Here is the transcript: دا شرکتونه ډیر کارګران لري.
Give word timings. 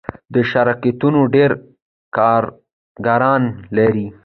دا 0.33 0.41
شرکتونه 0.51 1.19
ډیر 1.33 1.51
کارګران 2.17 3.43
لري. 3.77 4.07